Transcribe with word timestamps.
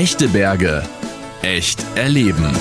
Echte 0.00 0.28
Berge. 0.28 0.82
Echt 1.42 1.84
erleben. 1.94 2.56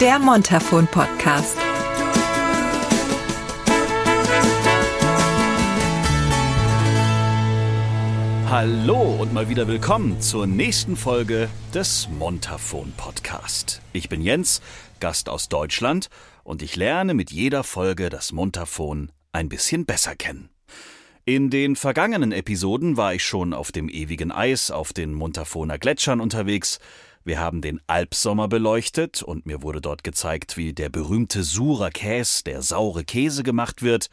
Der 0.00 0.18
Montafon 0.18 0.86
Podcast. 0.86 1.54
Hallo 8.48 9.18
und 9.20 9.34
mal 9.34 9.50
wieder 9.50 9.68
willkommen 9.68 10.18
zur 10.22 10.46
nächsten 10.46 10.96
Folge 10.96 11.50
des 11.74 12.08
Montafon 12.08 12.94
Podcast. 12.96 13.82
Ich 13.92 14.08
bin 14.08 14.22
Jens, 14.22 14.62
Gast 14.98 15.28
aus 15.28 15.50
Deutschland 15.50 16.08
und 16.42 16.62
ich 16.62 16.76
lerne 16.76 17.12
mit 17.12 17.30
jeder 17.30 17.64
Folge 17.64 18.08
das 18.08 18.32
Montafon 18.32 19.12
ein 19.32 19.50
bisschen 19.50 19.84
besser 19.84 20.16
kennen. 20.16 20.48
In 21.28 21.50
den 21.50 21.74
vergangenen 21.74 22.30
Episoden 22.30 22.96
war 22.96 23.12
ich 23.12 23.24
schon 23.24 23.52
auf 23.52 23.72
dem 23.72 23.88
ewigen 23.88 24.30
Eis 24.30 24.70
auf 24.70 24.92
den 24.92 25.12
Montafoner 25.12 25.76
Gletschern 25.76 26.20
unterwegs. 26.20 26.78
Wir 27.24 27.40
haben 27.40 27.62
den 27.62 27.80
Alpsommer 27.88 28.46
beleuchtet 28.46 29.24
und 29.24 29.44
mir 29.44 29.60
wurde 29.60 29.80
dort 29.80 30.04
gezeigt, 30.04 30.56
wie 30.56 30.72
der 30.72 30.88
berühmte 30.88 31.42
Surer 31.42 31.90
Käse, 31.90 32.44
der 32.44 32.62
saure 32.62 33.02
Käse 33.02 33.42
gemacht 33.42 33.82
wird. 33.82 34.08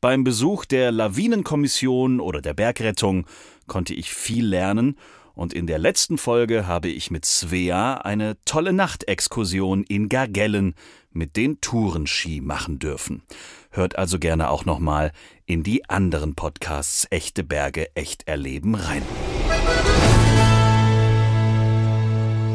Beim 0.00 0.22
Besuch 0.22 0.64
der 0.64 0.92
Lawinenkommission 0.92 2.20
oder 2.20 2.40
der 2.40 2.54
Bergrettung 2.54 3.26
konnte 3.66 3.92
ich 3.92 4.14
viel 4.14 4.46
lernen 4.46 4.96
und 5.34 5.52
in 5.52 5.66
der 5.66 5.80
letzten 5.80 6.18
Folge 6.18 6.68
habe 6.68 6.88
ich 6.88 7.10
mit 7.10 7.24
Svea 7.24 7.94
eine 7.94 8.36
tolle 8.44 8.72
Nachtexkursion 8.72 9.82
in 9.82 10.08
Gargellen 10.08 10.76
mit 11.14 11.36
den 11.36 11.60
Tourenski 11.60 12.40
machen 12.40 12.78
dürfen. 12.78 13.22
Hört 13.70 13.96
also 13.96 14.18
gerne 14.18 14.50
auch 14.50 14.64
nochmal 14.64 15.12
in 15.46 15.62
die 15.62 15.88
anderen 15.88 16.34
Podcasts 16.34 17.06
Echte 17.10 17.42
Berge, 17.42 17.88
echt 17.94 18.28
erleben 18.28 18.74
rein. 18.74 19.02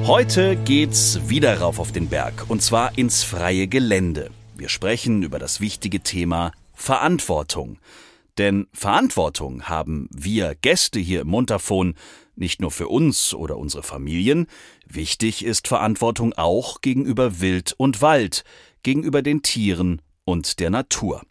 Heute 0.05 0.55
geht's 0.55 1.19
wieder 1.29 1.59
rauf 1.59 1.79
auf 1.79 1.91
den 1.91 2.07
Berg 2.07 2.45
und 2.47 2.61
zwar 2.61 2.97
ins 2.97 3.23
freie 3.23 3.67
Gelände. 3.67 4.31
Wir 4.55 4.69
sprechen 4.69 5.23
über 5.23 5.39
das 5.39 5.59
wichtige 5.61 6.01
Thema 6.01 6.51
Verantwortung. 6.73 7.77
Denn 8.37 8.67
Verantwortung 8.73 9.63
haben 9.63 10.07
wir 10.11 10.55
Gäste 10.55 10.99
hier 10.99 11.21
im 11.21 11.27
Montafon 11.27 11.95
nicht 12.39 12.61
nur 12.61 12.71
für 12.71 12.87
uns 12.87 13.33
oder 13.33 13.57
unsere 13.57 13.83
Familien, 13.83 14.47
wichtig 14.85 15.43
ist 15.43 15.67
Verantwortung 15.67 16.33
auch 16.33 16.81
gegenüber 16.81 17.39
Wild 17.39 17.73
und 17.77 18.01
Wald, 18.01 18.43
gegenüber 18.83 19.21
den 19.21 19.41
Tieren 19.41 20.01
und 20.25 20.59
der 20.59 20.69
Natur. 20.69 21.21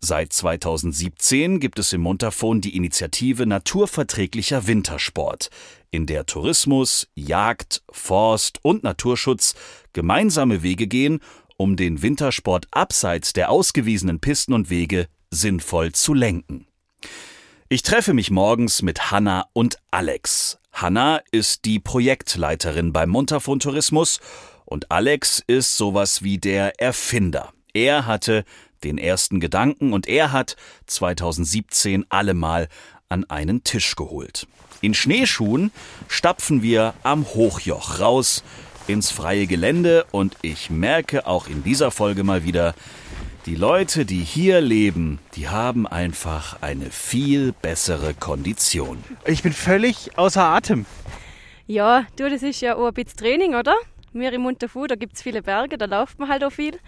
Seit 0.00 0.32
2017 0.32 1.58
gibt 1.58 1.80
es 1.80 1.92
im 1.92 2.02
Montafon 2.02 2.60
die 2.60 2.76
Initiative 2.76 3.46
Naturverträglicher 3.46 4.68
Wintersport, 4.68 5.50
in 5.90 6.06
der 6.06 6.24
Tourismus, 6.24 7.08
Jagd, 7.16 7.82
Forst 7.90 8.60
und 8.62 8.84
Naturschutz 8.84 9.54
gemeinsame 9.92 10.62
Wege 10.62 10.86
gehen, 10.86 11.18
um 11.56 11.74
den 11.74 12.00
Wintersport 12.02 12.68
abseits 12.70 13.32
der 13.32 13.50
ausgewiesenen 13.50 14.20
Pisten 14.20 14.52
und 14.52 14.70
Wege 14.70 15.08
sinnvoll 15.30 15.90
zu 15.92 16.14
lenken. 16.14 16.68
Ich 17.70 17.82
treffe 17.82 18.14
mich 18.14 18.30
morgens 18.30 18.80
mit 18.80 19.10
Hanna 19.10 19.44
und 19.52 19.76
Alex. 19.90 20.58
Hanna 20.72 21.20
ist 21.32 21.66
die 21.66 21.78
Projektleiterin 21.78 22.94
beim 22.94 23.10
Montafon 23.10 23.60
Tourismus 23.60 24.20
und 24.64 24.90
Alex 24.90 25.44
ist 25.46 25.76
sowas 25.76 26.22
wie 26.22 26.38
der 26.38 26.80
Erfinder. 26.80 27.52
Er 27.74 28.06
hatte 28.06 28.46
den 28.84 28.96
ersten 28.96 29.38
Gedanken 29.38 29.92
und 29.92 30.08
er 30.08 30.32
hat 30.32 30.56
2017 30.86 32.06
allemal 32.08 32.68
an 33.10 33.28
einen 33.28 33.64
Tisch 33.64 33.96
geholt. 33.96 34.46
In 34.80 34.94
Schneeschuhen 34.94 35.70
stapfen 36.08 36.62
wir 36.62 36.94
am 37.02 37.26
Hochjoch 37.26 38.00
raus 38.00 38.44
ins 38.86 39.10
freie 39.10 39.46
Gelände 39.46 40.06
und 40.10 40.36
ich 40.40 40.70
merke 40.70 41.26
auch 41.26 41.48
in 41.48 41.62
dieser 41.64 41.90
Folge 41.90 42.24
mal 42.24 42.44
wieder, 42.44 42.74
die 43.48 43.54
Leute, 43.54 44.04
die 44.04 44.20
hier 44.20 44.60
leben, 44.60 45.20
die 45.34 45.48
haben 45.48 45.86
einfach 45.86 46.60
eine 46.60 46.90
viel 46.90 47.52
bessere 47.52 48.12
Kondition. 48.12 49.02
Ich 49.24 49.42
bin 49.42 49.54
völlig 49.54 50.18
außer 50.18 50.42
Atem. 50.42 50.84
Ja, 51.66 52.04
du, 52.16 52.28
das 52.28 52.42
ist 52.42 52.60
ja 52.60 52.76
auch 52.76 52.88
ein 52.88 52.92
bisschen 52.92 53.16
Training, 53.16 53.54
oder? 53.54 53.74
Wir 54.12 54.34
im 54.34 54.42
Montafu, 54.42 54.86
da 54.86 54.96
gibt 54.96 55.16
es 55.16 55.22
viele 55.22 55.40
Berge, 55.40 55.78
da 55.78 55.86
läuft 55.86 56.18
man 56.18 56.28
halt 56.28 56.44
auch 56.44 56.52
viel. 56.52 56.78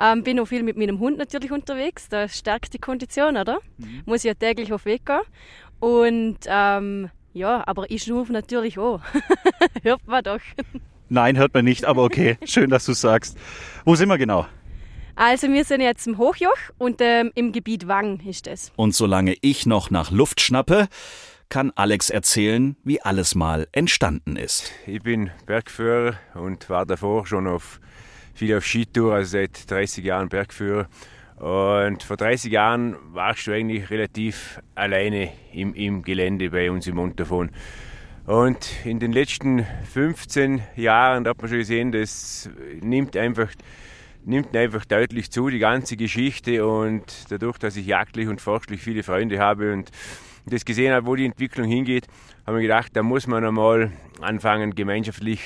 Ähm, 0.00 0.24
bin 0.24 0.40
auch 0.40 0.46
viel 0.46 0.64
mit 0.64 0.76
meinem 0.76 0.98
Hund 0.98 1.16
natürlich 1.16 1.52
unterwegs, 1.52 2.08
da 2.08 2.26
stärkt 2.26 2.74
die 2.74 2.80
Kondition, 2.80 3.36
oder? 3.36 3.60
Mhm. 3.78 4.02
Muss 4.04 4.24
ja 4.24 4.34
täglich 4.34 4.72
auf 4.72 4.86
Weg 4.86 5.06
gehen. 5.06 5.20
Und 5.78 6.38
ähm, 6.48 7.10
ja, 7.34 7.62
aber 7.68 7.88
ich 7.88 8.02
schnurfe 8.02 8.32
natürlich 8.32 8.80
auch. 8.80 9.00
Hört 9.84 10.04
man 10.08 10.24
doch. 10.24 10.40
Nein, 11.08 11.36
hört 11.38 11.54
man 11.54 11.64
nicht, 11.64 11.84
aber 11.84 12.04
okay, 12.04 12.36
schön, 12.44 12.70
dass 12.70 12.84
du 12.84 12.94
sagst. 12.94 13.36
Wo 13.84 13.94
sind 13.94 14.08
wir 14.08 14.18
genau? 14.18 14.46
Also 15.16 15.48
wir 15.48 15.64
sind 15.64 15.80
jetzt 15.80 16.06
im 16.06 16.18
Hochjoch 16.18 16.56
und 16.78 17.00
ähm, 17.00 17.30
im 17.34 17.52
Gebiet 17.52 17.88
Wang 17.88 18.20
ist 18.26 18.46
es. 18.46 18.72
Und 18.76 18.94
solange 18.94 19.36
ich 19.40 19.66
noch 19.66 19.90
nach 19.90 20.10
Luft 20.10 20.40
schnappe, 20.40 20.88
kann 21.48 21.72
Alex 21.74 22.10
erzählen, 22.10 22.76
wie 22.84 23.02
alles 23.02 23.34
mal 23.34 23.66
entstanden 23.72 24.36
ist. 24.36 24.72
Ich 24.86 25.02
bin 25.02 25.30
Bergführer 25.46 26.14
und 26.34 26.70
war 26.70 26.86
davor 26.86 27.26
schon 27.26 27.46
auf 27.46 27.80
viel 28.34 28.56
auf 28.56 28.64
Skitour, 28.64 29.14
also 29.14 29.32
seit 29.32 29.70
30 29.70 30.04
Jahren 30.04 30.28
Bergführer. 30.28 30.88
Und 31.36 32.02
vor 32.02 32.16
30 32.16 32.52
Jahren 32.52 32.96
warst 33.12 33.46
du 33.46 33.52
eigentlich 33.52 33.90
relativ 33.90 34.60
alleine 34.74 35.30
im, 35.52 35.74
im 35.74 36.02
Gelände 36.02 36.50
bei 36.50 36.70
uns 36.70 36.86
im 36.86 36.96
Montafon. 36.96 37.50
Und 38.26 38.70
in 38.84 39.00
den 39.00 39.12
letzten 39.12 39.66
15 39.92 40.62
Jahren 40.76 41.24
da 41.24 41.30
hat 41.30 41.38
man 41.38 41.48
schon 41.48 41.58
gesehen, 41.58 41.92
das 41.92 42.48
nimmt 42.80 43.16
einfach 43.16 43.48
nimmt 44.24 44.56
einfach 44.56 44.84
deutlich 44.84 45.30
zu, 45.30 45.48
die 45.48 45.58
ganze 45.58 45.96
Geschichte. 45.96 46.66
Und 46.66 47.04
dadurch, 47.30 47.58
dass 47.58 47.76
ich 47.76 47.86
jagdlich 47.86 48.28
und 48.28 48.40
forschlich 48.40 48.80
viele 48.80 49.02
Freunde 49.02 49.38
habe 49.38 49.72
und 49.72 49.90
das 50.46 50.64
gesehen 50.64 50.92
habe, 50.92 51.06
wo 51.06 51.16
die 51.16 51.26
Entwicklung 51.26 51.66
hingeht, 51.66 52.06
habe 52.46 52.58
ich 52.58 52.62
gedacht, 52.62 52.92
da 52.94 53.02
muss 53.02 53.26
man 53.26 53.44
einmal 53.44 53.92
anfangen, 54.20 54.74
gemeinschaftlich 54.74 55.40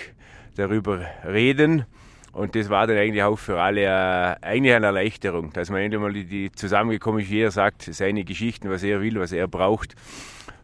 darüber 0.57 1.05
reden. 1.27 1.85
Und 2.33 2.57
das 2.57 2.69
war 2.69 2.87
dann 2.87 2.97
eigentlich 2.97 3.23
auch 3.23 3.39
für 3.39 3.61
alle 3.61 3.83
äh, 3.83 4.37
eigentlich 4.45 4.75
eine 4.75 4.87
Erleichterung, 4.87 5.53
dass 5.53 5.71
man 5.71 5.83
endlich 5.83 6.01
mal 6.01 6.13
die, 6.13 6.51
zusammengekommen 6.51 7.21
ist, 7.21 7.31
jeder 7.31 7.53
sagt 7.53 7.83
seine 7.83 8.25
Geschichten, 8.25 8.71
was 8.71 8.83
er 8.83 9.01
will, 9.01 9.21
was 9.21 9.31
er 9.31 9.47
braucht. 9.47 9.95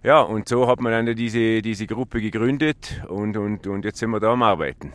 Ja, 0.03 0.21
und 0.21 0.49
so 0.49 0.67
hat 0.67 0.81
man 0.81 0.93
dann 0.93 1.15
diese, 1.15 1.63
diese 1.63 1.87
Gruppe 1.87 2.21
gegründet 2.21 3.03
und, 3.09 3.37
und, 3.37 3.67
und 3.69 3.85
jetzt 3.85 3.99
sind 3.99 4.11
wir 4.11 4.19
da 4.19 4.33
am 4.33 4.43
Arbeiten 4.43 4.93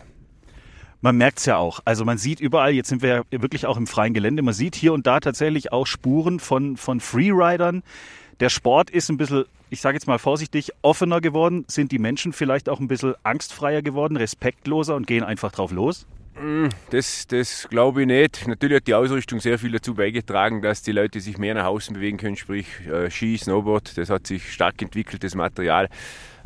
man 1.02 1.18
merkt 1.18 1.40
es 1.40 1.46
ja 1.46 1.58
auch. 1.58 1.80
Also 1.86 2.06
man 2.06 2.18
sieht 2.18 2.40
überall, 2.40 2.74
jetzt 2.74 2.90
sind 2.90 3.02
wir 3.02 3.10
ja 3.10 3.42
wirklich 3.42 3.66
auch 3.66 3.78
im 3.78 3.88
freien 3.88 4.14
Gelände, 4.14 4.42
man 4.42 4.54
sieht 4.54 4.76
hier 4.76 4.94
und 4.94 5.08
da 5.08 5.20
tatsächlich 5.20 5.72
auch 5.72 5.86
Spuren 5.86 6.40
von, 6.40 6.78
von 6.78 7.00
Freeridern. 7.00 7.84
Der 8.40 8.50
Sport 8.50 8.90
ist 8.90 9.10
ein 9.10 9.18
bisschen, 9.18 9.46
ich 9.70 9.82
sage 9.82 9.96
jetzt 9.96 10.08
mal 10.08 10.20
vorsichtig, 10.20 10.72
offener 10.82 11.22
geworden. 11.22 11.66
Sind 11.68 11.92
die 11.92 12.00
Menschen 12.00 12.34
vielleicht 12.34 12.68
auch 12.68 12.80
ein 12.80 12.88
bisschen 12.88 13.16
angstfreier 13.24 13.82
geworden, 13.82 14.18
respektloser 14.18 14.96
und 14.96 15.08
gehen 15.08 15.24
einfach 15.24 15.52
drauf 15.52 15.72
los? 15.72 16.06
Mm, 16.40 16.68
das, 16.90 17.28
das 17.28 17.68
glaube 17.70 18.02
ich 18.02 18.08
nicht. 18.08 18.48
Natürlich 18.48 18.78
hat 18.78 18.88
die 18.88 18.94
Ausrüstung 18.94 19.40
sehr 19.40 19.58
viel 19.58 19.72
dazu 19.72 19.96
beigetragen, 19.96 20.62
dass 20.62 20.82
die 20.82 20.92
Leute 20.92 21.22
sich 21.22 21.38
mehr 21.38 21.54
nach 21.54 21.66
außen 21.66 21.94
bewegen 21.94 22.18
können, 22.18 22.36
sprich 22.36 22.68
äh, 22.88 23.10
Ski, 23.10 23.38
Snowboard. 23.38 23.98
Das 23.98 24.10
hat 24.10 24.28
sich 24.28 24.52
stark 24.52 24.82
entwickelt, 24.82 25.24
das 25.24 25.34
Material. 25.34 25.88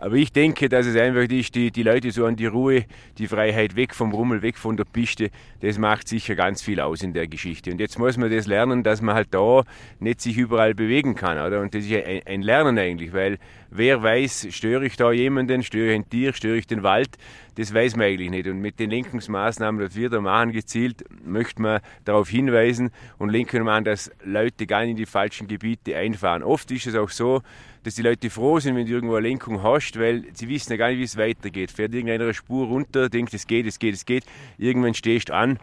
Aber 0.02 0.16
ich 0.16 0.32
denke, 0.32 0.70
dass 0.70 0.86
es 0.86 0.96
einfach 0.96 1.30
ist, 1.30 1.56
die, 1.56 1.72
die 1.72 1.84
Leute 1.84 2.12
so 2.12 2.26
an 2.26 2.38
die 2.38 2.46
Ruhe, 2.46 2.86
die 3.18 3.28
Freiheit 3.28 3.76
weg 3.76 3.94
vom 3.94 4.14
Rummel, 4.14 4.42
weg 4.42 4.58
von 4.58 4.78
der 4.78 4.86
Piste, 4.86 5.30
das 5.60 5.78
macht 5.78 6.08
sicher 6.08 6.36
ganz 6.36 6.62
viel 6.62 6.80
aus 6.80 7.04
in 7.04 7.12
der 7.12 7.28
Geschichte. 7.28 7.70
Und 7.72 7.82
jetzt 7.82 8.00
muss 8.00 8.16
man 8.16 8.32
das 8.32 8.48
lernen, 8.48 8.84
dass 8.84 9.02
man 9.02 9.16
halt 9.16 9.28
da 9.32 9.64
nicht 10.00 10.22
sich 10.22 10.38
überall 10.38 10.74
bewegen 10.74 11.16
kann, 11.16 11.38
oder? 11.38 11.60
Und 11.60 11.76
das 11.76 11.84
ist 11.84 11.92
ein, 11.92 12.22
ein 12.26 12.42
Lernen 12.42 12.78
eigentlich, 12.78 13.12
weil 13.12 13.40
wer 13.72 14.02
weiß, 14.02 14.48
störe 14.52 14.86
ich 14.86 14.96
da 14.96 15.12
jemanden, 15.12 15.64
störe 15.64 15.92
ich 15.92 15.96
ein 15.96 16.10
Tier, 16.10 16.32
störe 16.32 16.58
ich 16.58 16.68
den 16.68 16.82
Wald, 16.82 17.18
das 17.56 17.74
weiß 17.74 17.98
man 17.98 18.06
eigentlich 18.06 18.30
nicht. 18.30 18.48
Und 18.48 18.62
mit 18.62 18.80
den 18.80 18.92
Lenkungsmaßnahmen, 18.92 19.79
die 19.88 19.96
wir 19.96 20.10
da 20.10 20.22
machen, 20.22 20.52
gezielt, 20.52 21.06
möchte 21.24 21.62
man 21.62 21.82
darauf 22.06 22.30
hinweisen 22.30 22.92
und 23.18 23.30
lenken 23.30 23.68
an, 23.68 23.84
dass 23.84 24.12
Leute 24.24 24.68
gar 24.68 24.82
nicht 24.82 24.92
in 24.92 24.98
die 24.98 25.06
falschen 25.06 25.48
Gebiete 25.48 25.96
einfahren. 25.96 26.44
Oft 26.44 26.72
ist 26.72 26.88
es 26.88 26.96
auch 26.96 27.10
so, 27.10 27.42
dass 27.84 27.96
die 27.96 28.02
Leute 28.02 28.30
froh 28.30 28.60
sind, 28.60 28.76
wenn 28.76 28.86
du 28.86 28.92
irgendwo 28.92 29.16
eine 29.16 29.28
Lenkung 29.28 29.64
hast, 29.64 29.98
weil 30.00 30.26
sie 30.34 30.50
wissen 30.50 30.72
ja 30.72 30.78
gar 30.78 30.90
nicht, 30.90 31.00
wie 31.00 31.04
es 31.04 31.18
weitergeht. 31.18 31.72
Fährt 31.72 31.94
irgendeiner 31.94 32.34
Spur 32.34 32.68
runter, 32.68 33.10
denkt, 33.10 33.34
es 33.34 33.48
geht, 33.48 33.66
es 33.66 33.80
geht, 33.80 33.94
es 33.94 34.06
geht. 34.06 34.26
Irgendwann 34.58 34.94
stehst 34.94 35.30
du 35.30 35.34
an 35.34 35.60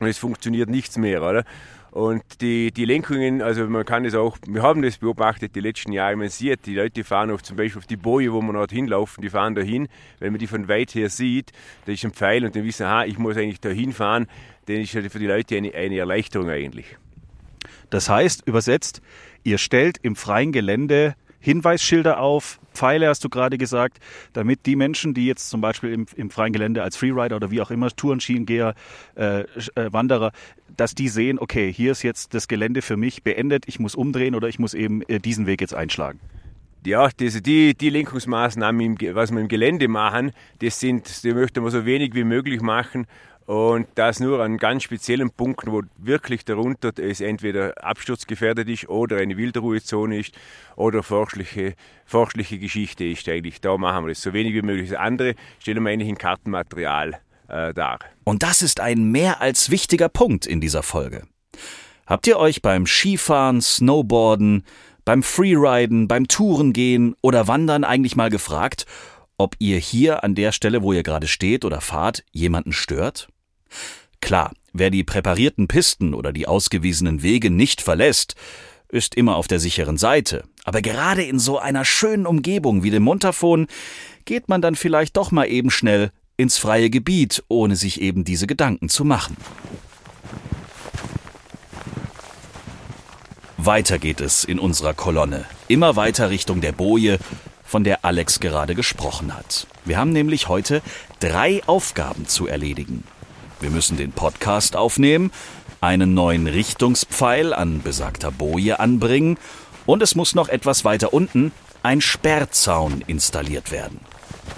und 0.00 0.06
es 0.06 0.18
funktioniert 0.18 0.68
nichts 0.68 0.96
mehr, 0.96 1.22
oder? 1.22 1.44
Und 1.92 2.40
die, 2.40 2.72
die 2.72 2.86
Lenkungen, 2.86 3.42
also 3.42 3.66
man 3.66 3.84
kann 3.84 4.06
es 4.06 4.14
auch, 4.14 4.38
wir 4.48 4.62
haben 4.62 4.80
das 4.80 4.96
beobachtet 4.96 5.54
die 5.54 5.60
letzten 5.60 5.92
Jahre, 5.92 6.16
man 6.16 6.30
sieht, 6.30 6.64
die 6.64 6.74
Leute 6.74 7.04
fahren 7.04 7.30
auch 7.30 7.42
zum 7.42 7.58
Beispiel 7.58 7.80
auf 7.80 7.86
die 7.86 7.98
Boje, 7.98 8.32
wo 8.32 8.40
man 8.40 8.54
dort 8.54 8.72
hinlaufen, 8.72 9.20
die 9.20 9.28
fahren 9.28 9.54
dahin, 9.54 9.88
wenn 10.18 10.32
man 10.32 10.38
die 10.38 10.46
von 10.46 10.68
weit 10.68 10.94
her 10.94 11.10
sieht, 11.10 11.52
da 11.84 11.92
ist 11.92 12.02
ein 12.02 12.12
Pfeil 12.12 12.46
und 12.46 12.56
dann 12.56 12.64
wissen, 12.64 12.86
aha, 12.86 13.04
ich 13.04 13.18
muss 13.18 13.36
eigentlich 13.36 13.60
dahin 13.60 13.92
fahren, 13.92 14.26
dann 14.66 14.76
ist 14.76 14.90
für 14.90 15.18
die 15.18 15.26
Leute 15.26 15.54
eine, 15.54 15.74
eine 15.74 15.98
Erleichterung 15.98 16.48
eigentlich. 16.48 16.96
Das 17.90 18.08
heißt, 18.08 18.48
übersetzt, 18.48 19.02
ihr 19.44 19.58
stellt 19.58 19.98
im 20.00 20.16
freien 20.16 20.50
Gelände 20.50 21.14
Hinweisschilder 21.42 22.20
auf, 22.20 22.58
Pfeile 22.72 23.08
hast 23.08 23.24
du 23.24 23.28
gerade 23.28 23.58
gesagt, 23.58 23.98
damit 24.32 24.64
die 24.64 24.76
Menschen, 24.76 25.12
die 25.12 25.26
jetzt 25.26 25.50
zum 25.50 25.60
Beispiel 25.60 25.92
im, 25.92 26.06
im 26.16 26.30
freien 26.30 26.52
Gelände 26.52 26.82
als 26.82 26.96
Freerider 26.96 27.36
oder 27.36 27.50
wie 27.50 27.60
auch 27.60 27.70
immer, 27.70 27.90
Tourenschienengeher, 27.90 28.74
äh, 29.16 29.40
äh, 29.40 29.46
Wanderer, 29.92 30.32
dass 30.76 30.94
die 30.94 31.08
sehen, 31.08 31.38
okay, 31.38 31.72
hier 31.72 31.92
ist 31.92 32.02
jetzt 32.02 32.32
das 32.32 32.48
Gelände 32.48 32.80
für 32.80 32.96
mich 32.96 33.22
beendet, 33.22 33.64
ich 33.66 33.78
muss 33.78 33.94
umdrehen 33.94 34.34
oder 34.34 34.48
ich 34.48 34.58
muss 34.58 34.72
eben 34.72 35.02
äh, 35.02 35.18
diesen 35.18 35.46
Weg 35.46 35.60
jetzt 35.60 35.74
einschlagen. 35.74 36.20
Ja, 36.84 37.10
diese, 37.10 37.42
die, 37.42 37.74
die 37.76 37.90
Lenkungsmaßnahmen, 37.90 38.98
was 39.14 39.30
wir 39.30 39.40
im 39.40 39.48
Gelände 39.48 39.86
machen, 39.86 40.32
das 40.60 40.80
sind, 40.80 41.22
die 41.22 41.32
möchten 41.32 41.62
wir 41.62 41.70
so 41.70 41.84
wenig 41.84 42.14
wie 42.14 42.24
möglich 42.24 42.60
machen 42.60 43.06
und 43.46 43.86
das 43.96 44.20
nur 44.20 44.40
an 44.42 44.56
ganz 44.56 44.84
speziellen 44.84 45.30
Punkten, 45.30 45.72
wo 45.72 45.82
wirklich 45.96 46.44
darunter 46.44 46.92
es 46.96 47.20
entweder 47.20 47.82
absturzgefährdet 47.82 48.68
ist 48.68 48.88
oder 48.88 49.18
eine 49.18 49.36
Wildruhezone 49.36 50.18
ist 50.18 50.32
oder 50.76 51.02
forschliche, 51.02 51.74
forschliche 52.04 52.58
Geschichte 52.58 53.04
ist 53.04 53.28
eigentlich. 53.28 53.60
Da 53.60 53.76
machen 53.76 54.04
wir 54.04 54.10
das 54.10 54.22
so 54.22 54.32
wenig 54.32 54.54
wie 54.54 54.62
möglich. 54.62 54.90
Das 54.90 54.98
andere 54.98 55.34
stellen 55.58 55.82
wir 55.82 55.90
eigentlich 55.90 56.08
in 56.08 56.18
Kartenmaterial 56.18 57.20
äh, 57.48 57.74
dar. 57.74 57.98
Und 58.24 58.42
das 58.42 58.62
ist 58.62 58.80
ein 58.80 59.04
mehr 59.04 59.40
als 59.40 59.70
wichtiger 59.70 60.08
Punkt 60.08 60.46
in 60.46 60.60
dieser 60.60 60.82
Folge. 60.82 61.24
Habt 62.06 62.26
ihr 62.26 62.38
euch 62.38 62.62
beim 62.62 62.86
Skifahren, 62.86 63.60
Snowboarden, 63.60 64.64
beim 65.04 65.22
Freeriden, 65.22 66.08
beim 66.08 66.28
Tourengehen 66.28 67.16
oder 67.22 67.48
Wandern 67.48 67.84
eigentlich 67.84 68.16
mal 68.16 68.30
gefragt, 68.30 68.86
ob 69.38 69.56
ihr 69.58 69.78
hier 69.78 70.22
an 70.22 70.34
der 70.34 70.52
Stelle, 70.52 70.82
wo 70.82 70.92
ihr 70.92 71.02
gerade 71.02 71.26
steht 71.26 71.64
oder 71.64 71.80
fahrt, 71.80 72.24
jemanden 72.30 72.72
stört? 72.72 73.28
Klar, 74.20 74.52
wer 74.72 74.90
die 74.90 75.04
präparierten 75.04 75.68
Pisten 75.68 76.14
oder 76.14 76.32
die 76.32 76.46
ausgewiesenen 76.46 77.22
Wege 77.22 77.50
nicht 77.50 77.80
verlässt, 77.82 78.34
ist 78.88 79.14
immer 79.14 79.36
auf 79.36 79.48
der 79.48 79.58
sicheren 79.58 79.96
Seite. 79.96 80.44
Aber 80.64 80.82
gerade 80.82 81.22
in 81.22 81.38
so 81.38 81.58
einer 81.58 81.84
schönen 81.84 82.26
Umgebung 82.26 82.82
wie 82.82 82.90
dem 82.90 83.02
Montafon 83.02 83.66
geht 84.24 84.48
man 84.48 84.62
dann 84.62 84.76
vielleicht 84.76 85.16
doch 85.16 85.30
mal 85.30 85.46
eben 85.46 85.70
schnell 85.70 86.10
ins 86.36 86.58
freie 86.58 86.90
Gebiet, 86.90 87.42
ohne 87.48 87.76
sich 87.76 88.00
eben 88.00 88.24
diese 88.24 88.46
Gedanken 88.46 88.88
zu 88.88 89.04
machen. 89.04 89.36
Weiter 93.56 93.98
geht 93.98 94.20
es 94.20 94.44
in 94.44 94.58
unserer 94.58 94.92
Kolonne, 94.92 95.44
immer 95.68 95.94
weiter 95.94 96.30
Richtung 96.30 96.60
der 96.60 96.72
Boje, 96.72 97.18
von 97.64 97.84
der 97.84 98.04
Alex 98.04 98.40
gerade 98.40 98.74
gesprochen 98.74 99.34
hat. 99.34 99.66
Wir 99.84 99.98
haben 99.98 100.12
nämlich 100.12 100.48
heute 100.48 100.82
drei 101.20 101.62
Aufgaben 101.66 102.26
zu 102.26 102.46
erledigen. 102.46 103.04
Wir 103.62 103.70
müssen 103.70 103.96
den 103.96 104.10
Podcast 104.10 104.74
aufnehmen, 104.74 105.30
einen 105.80 106.14
neuen 106.14 106.48
Richtungspfeil 106.48 107.54
an 107.54 107.80
besagter 107.80 108.32
Boje 108.32 108.80
anbringen 108.80 109.38
und 109.86 110.02
es 110.02 110.16
muss 110.16 110.34
noch 110.34 110.48
etwas 110.48 110.84
weiter 110.84 111.14
unten 111.14 111.52
ein 111.84 112.00
Sperrzaun 112.00 113.04
installiert 113.06 113.70
werden. 113.70 114.00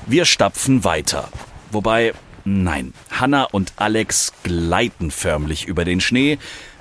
Wir 0.07 0.25
stapfen 0.25 0.85
weiter. 0.85 1.29
Wobei, 1.71 2.15
nein, 2.47 2.95
Hanna 3.11 3.45
und 3.45 3.75
Alex 3.77 4.33
gleiten 4.43 5.11
förmlich 5.11 5.67
über 5.67 5.85
den 5.85 6.01
Schnee, 6.01 6.39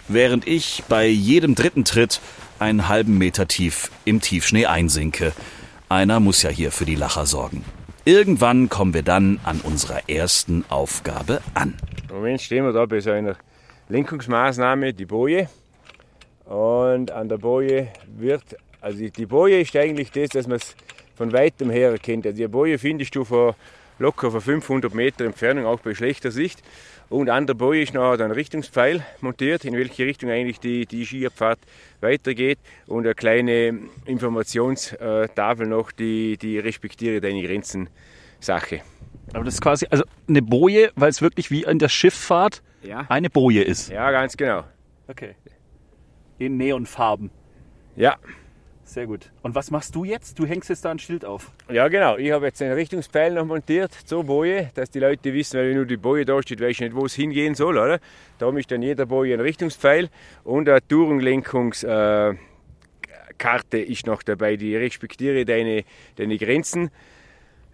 während 0.08 0.48
ich 0.48 0.84
bei 0.88 1.08
jedem 1.08 1.56
dritten 1.56 1.84
Tritt 1.84 2.22
einen 2.58 2.88
halben 2.88 3.18
Meter 3.18 3.50
tief 3.50 3.92
im 4.06 4.22
Tiefschnee 4.22 4.66
einsinke. 4.66 5.34
Einer 5.90 6.22
muss 6.22 6.42
ja 6.42 6.50
hier 6.50 6.72
für 6.72 6.86
die 6.86 6.96
Lacher 6.96 7.26
sorgen. 7.26 7.66
Irgendwann 8.06 8.68
kommen 8.68 8.94
wir 8.94 9.02
dann 9.02 9.40
an 9.46 9.62
unserer 9.62 10.10
ersten 10.10 10.66
Aufgabe 10.68 11.42
an. 11.54 11.76
Im 12.10 12.16
Moment 12.18 12.42
stehen 12.42 12.66
wir 12.66 12.74
da 12.74 12.86
bei 12.86 13.00
so 13.00 13.12
einer 13.12 13.38
Lenkungsmaßnahme, 13.88 14.94
die 14.94 15.06
Boje. 15.06 15.48
Und 16.44 17.12
an 17.12 17.30
der 17.30 17.38
Boje 17.38 17.88
wird, 18.18 18.44
also 18.82 19.08
die 19.08 19.26
Boje 19.26 19.62
ist 19.62 19.74
eigentlich 19.78 20.12
das, 20.12 20.32
dass 20.32 20.48
man 20.48 20.58
es 20.58 20.76
von 21.16 21.32
weitem 21.32 21.70
her 21.70 21.92
erkennt. 21.92 22.26
Also 22.26 22.40
die 22.40 22.48
Boje 22.50 22.78
findest 22.78 23.16
du 23.16 23.24
von 23.24 23.54
locker 24.00 24.32
von 24.32 24.42
500 24.42 24.94
Meter 24.94 25.26
Entfernung, 25.26 25.66
auch 25.66 25.80
bei 25.80 25.94
schlechter 25.94 26.32
Sicht. 26.32 26.62
Und 27.10 27.30
an 27.30 27.46
der 27.46 27.54
Boje 27.54 27.84
ist 27.84 27.94
noch 27.94 28.18
ein 28.18 28.32
Richtungspfeil 28.32 29.06
montiert, 29.22 29.66
in 29.66 29.74
welche 29.76 30.06
Richtung 30.06 30.30
eigentlich 30.32 30.60
die, 30.60 30.86
die 30.86 31.06
Skierpfad 31.06 31.60
weitergeht 32.02 32.58
und 32.88 33.06
eine 33.06 33.14
kleine 33.14 33.80
Informationstafel 34.06 35.68
noch, 35.68 35.92
die, 35.92 36.38
die 36.38 36.60
respektiere 36.60 37.22
deine 37.22 37.44
Grenzen 37.44 37.90
Sache. 38.40 38.82
Aber 39.34 39.44
das 39.46 39.56
ist 39.56 39.62
quasi 39.62 39.86
also 39.90 40.04
eine 40.28 40.42
Boje, 40.42 40.92
weil 40.96 41.10
es 41.10 41.22
wirklich 41.22 41.50
wie 41.52 41.64
in 41.64 41.80
der 41.80 41.90
Schifffahrt 41.90 42.62
Ja. 42.84 43.06
eine 43.10 43.30
Boje 43.30 43.64
ist. 43.64 43.90
Ja, 43.90 44.12
ganz 44.12 44.36
genau. 44.36 44.64
Okay. 45.08 45.36
In 46.40 46.58
Neonfarben. 46.58 47.30
Ja, 47.96 48.18
Sehr 48.86 49.08
gut. 49.08 49.32
Und 49.42 49.56
was 49.56 49.72
machst 49.72 49.96
du 49.96 50.04
jetzt? 50.04 50.38
Du 50.38 50.46
hängst 50.46 50.70
jetzt 50.70 50.86
da 50.86 50.92
ein 50.92 51.00
Schild 51.00 51.26
auf. 51.26 51.52
ja 51.70 51.88
genau. 51.88 52.18
Ich 52.18 52.32
habe 52.32 52.46
jetzt 52.48 52.62
einen 52.62 52.74
Richtungspfeil 52.74 53.34
noch 53.34 53.46
montiert 53.46 53.92
zur 54.06 54.24
Boje, 54.26 54.70
dass 54.76 54.90
die 54.90 55.00
Leute 55.00 55.34
wissen, 55.34 55.58
weil 55.58 55.74
nur 55.74 55.86
die 55.86 55.98
Boje 55.98 56.26
da 56.26 56.42
steht, 56.42 56.60
weiß 56.60 56.72
ich 56.72 56.80
nicht, 56.82 56.96
wo 56.96 57.06
es 57.06 57.14
hingehen 57.16 57.56
soll, 57.56 57.78
oder? 57.78 58.00
Darum 58.40 58.58
ist 58.58 58.70
dann 58.72 58.82
jeder 58.82 59.06
Boje 59.06 59.36
ein 59.36 59.40
Richtungspfeil 59.40 60.10
und 60.44 60.68
eine 60.68 60.86
Tourenlenkungskarte 60.88 62.38
ist 63.72 64.06
noch 64.06 64.22
dabei, 64.22 64.58
die 64.58 64.76
respektiere 64.76 65.46
deine, 65.46 65.86
deine 66.18 66.38
Grenzen. 66.38 66.92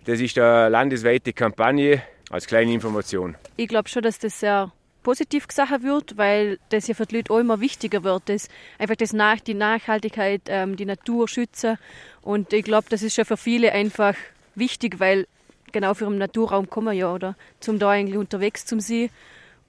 Das 0.05 0.19
ist 0.21 0.37
eine 0.37 0.69
landesweite 0.69 1.33
Kampagne 1.33 2.01
als 2.29 2.47
kleine 2.47 2.71
Information. 2.71 3.35
Ich 3.57 3.67
glaube 3.67 3.89
schon, 3.89 4.03
dass 4.03 4.19
das 4.19 4.39
sehr 4.39 4.71
positiv 5.03 5.47
gesagt 5.47 5.83
wird, 5.83 6.17
weil 6.17 6.59
das 6.69 6.87
ja 6.87 6.93
für 6.93 7.05
die 7.05 7.17
Leute 7.17 7.33
auch 7.33 7.39
immer 7.39 7.59
wichtiger 7.59 8.03
wird. 8.03 8.23
Das, 8.27 8.49
einfach 8.77 8.95
das 8.95 9.13
nach, 9.13 9.39
die 9.39 9.53
Nachhaltigkeit, 9.53 10.41
ähm, 10.47 10.75
die 10.75 10.85
Natur 10.85 11.27
schützen. 11.27 11.77
Und 12.21 12.53
ich 12.53 12.63
glaube, 12.63 12.87
das 12.89 13.01
ist 13.01 13.15
schon 13.15 13.25
für 13.25 13.37
viele 13.37 13.71
einfach 13.71 14.15
wichtig, 14.55 14.99
weil 14.99 15.27
genau 15.71 15.93
für 15.93 16.05
den 16.05 16.17
Naturraum 16.17 16.69
kommen 16.69 16.87
wir 16.87 16.93
ja, 16.93 17.13
oder? 17.13 17.35
Zum 17.59 17.79
da 17.79 17.91
eigentlich 17.91 18.17
unterwegs 18.17 18.65
zum 18.65 18.79
See. 18.79 19.09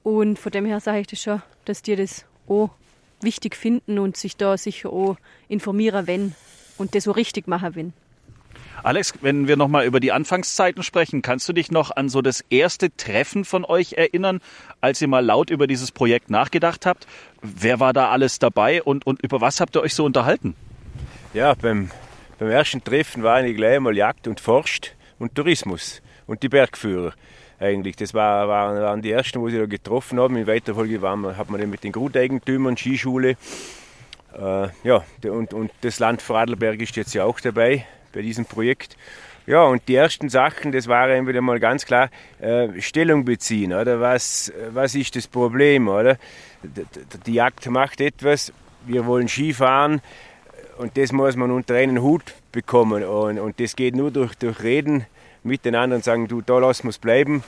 Und 0.03 0.39
von 0.39 0.53
dem 0.53 0.67
her 0.67 0.81
sage 0.81 1.01
ich 1.01 1.07
das 1.07 1.23
schon, 1.23 1.43
dass 1.65 1.83
die 1.83 1.97
das 1.97 2.25
auch 2.49 2.71
wichtig 3.21 3.55
finden 3.55 3.99
und 3.99 4.17
sich 4.17 4.37
da 4.37 4.57
sicher 4.57 4.91
auch 4.91 5.17
informieren, 5.49 6.07
wenn 6.07 6.35
und 6.79 6.95
das 6.95 7.05
so 7.05 7.13
richtig 7.13 7.47
machen, 7.47 7.75
wenn. 7.75 7.93
Alex, 8.83 9.15
wenn 9.21 9.47
wir 9.47 9.57
nochmal 9.57 9.85
über 9.85 10.01
die 10.01 10.13
Anfangszeiten 10.13 10.83
sprechen, 10.83 11.23
kannst 11.23 11.49
du 11.49 11.53
dich 11.53 11.71
noch 11.71 11.91
an 11.91 12.09
so 12.09 12.23
das 12.23 12.45
erste 12.49 12.95
Treffen 12.97 13.45
von 13.45 13.65
euch 13.65 13.95
erinnern, 13.95 14.41
als 14.81 15.03
ihr 15.03 15.09
mal 15.09 15.25
laut 15.25 15.51
über 15.51 15.67
dieses 15.67 15.93
Projekt 15.93 16.31
nachgedacht 16.31 16.87
habt? 16.87 17.07
Wer 17.43 17.81
war 17.81 17.93
da 17.93 18.11
alles 18.11 18.39
dabei 18.39 18.83
und, 18.83 19.07
und 19.07 19.23
über 19.23 19.41
was 19.41 19.61
habt 19.61 19.77
ihr 19.77 19.83
euch 19.83 19.95
so 19.95 20.05
unterhalten? 20.05 20.55
Ja, 21.35 21.55
beim, 21.55 21.91
beim 22.39 22.51
ersten 22.51 22.83
Treffen 22.83 23.23
waren 23.23 23.45
ich 23.45 23.57
gleich 23.57 23.79
mal 23.81 23.97
Jagd 23.97 24.27
und 24.27 24.41
Forst 24.41 24.95
und 25.19 25.35
Tourismus 25.35 26.01
und 26.27 26.43
die 26.43 26.49
Bergführer 26.49 27.13
eigentlich. 27.59 27.97
Das 27.97 28.15
war, 28.15 28.49
waren, 28.49 29.03
die 29.03 29.11
ersten, 29.11 29.41
wo 29.41 29.49
sie 29.49 29.59
da 29.59 29.67
getroffen 29.67 30.19
haben. 30.19 30.37
In 30.37 30.47
weiter 30.47 30.75
Folge 30.75 31.01
hat 31.03 31.51
man 31.51 31.61
dann 31.61 31.71
mit 31.71 31.85
den 31.85 31.93
Grundeigentümern, 31.93 32.77
Skischule. 32.77 33.37
Äh, 34.33 34.69
ja, 34.85 35.05
und, 35.25 35.53
und 35.53 35.71
das 35.83 35.99
Land 35.99 36.23
Vorarlberg 36.23 36.81
ist 36.81 36.97
jetzt 36.97 37.15
ja 37.15 37.25
auch 37.25 37.41
dabei 37.41 37.85
bei 38.13 38.23
diesem 38.23 38.45
Projekt. 38.45 38.97
Ja, 39.47 39.65
und 39.65 39.83
die 39.89 39.95
ersten 39.95 40.29
Sachen, 40.29 40.71
das 40.71 40.87
war 40.87 41.09
eben 41.09 41.27
wieder 41.27 41.41
mal 41.41 41.59
ganz 41.59 41.85
klar, 41.85 42.11
äh, 42.41 42.69
Stellung 42.81 43.25
beziehen, 43.25 43.73
oder? 43.73 44.01
Was, 44.01 44.53
was 44.73 44.95
ist 44.95 45.17
das 45.17 45.27
Problem, 45.27 45.89
oder? 45.89 46.19
D- 46.63 46.85
Die 47.27 47.35
Jagd 47.35 47.69
macht 47.69 48.01
etwas, 48.01 48.53
wir 48.87 49.07
wollen 49.07 49.29
Skifahren, 49.29 50.03
und 50.79 50.97
das 50.97 51.13
muss 51.13 51.37
man 51.37 51.51
unter 51.51 51.75
einen 51.75 52.01
Hut 52.01 52.35
bekommen. 52.53 53.03
Und, 53.05 53.39
und 53.39 53.61
das 53.61 53.77
geht 53.77 53.95
nur 53.95 54.11
durch, 54.11 54.35
durch 54.37 54.63
Reden 54.63 55.05
miteinander 55.43 55.97
und 55.97 56.05
sagen, 56.05 56.29
du, 56.29 56.41
da 56.43 56.59
lassen 56.59 56.85
wir 56.85 56.91
es 56.91 56.99
bleiben, 56.99 57.43